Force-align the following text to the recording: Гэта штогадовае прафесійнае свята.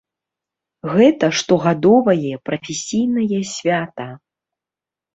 Гэта 0.95 1.25
штогадовае 1.41 2.33
прафесійнае 2.51 3.39
свята. 3.55 4.11